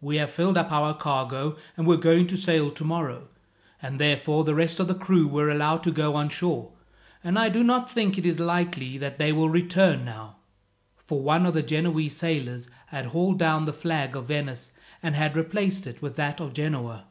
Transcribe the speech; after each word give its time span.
"We 0.00 0.18
have 0.18 0.30
filled 0.30 0.56
up 0.56 0.70
our 0.70 0.94
cargo, 0.96 1.56
and 1.76 1.84
were 1.84 1.96
going 1.96 2.28
to 2.28 2.36
sail 2.36 2.70
tomorrow, 2.70 3.26
and 3.82 3.98
therefore 3.98 4.44
the 4.44 4.54
rest 4.54 4.78
of 4.78 4.86
the 4.86 4.94
crew 4.94 5.26
were 5.26 5.50
allowed 5.50 5.82
to 5.82 5.90
go 5.90 6.14
on 6.14 6.28
shore; 6.28 6.70
and 7.24 7.36
I 7.36 7.48
do 7.48 7.64
not 7.64 7.90
think 7.90 8.16
it 8.16 8.24
is 8.24 8.38
likely 8.38 8.98
that 8.98 9.18
they 9.18 9.32
will 9.32 9.48
return 9.50 10.04
now," 10.04 10.36
for 10.96 11.22
one 11.22 11.44
of 11.44 11.54
the 11.54 11.62
Genoese 11.64 12.16
sailors 12.16 12.68
had 12.90 13.06
hauled 13.06 13.40
down 13.40 13.64
the 13.64 13.72
flag 13.72 14.14
of 14.14 14.26
Venice, 14.28 14.70
and 15.02 15.16
had 15.16 15.36
replaced 15.36 15.88
it 15.88 16.00
with 16.00 16.14
that 16.14 16.38
of 16.38 16.52
Genoa. 16.52 17.06